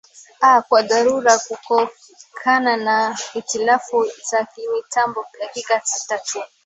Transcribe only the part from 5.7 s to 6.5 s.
sita tu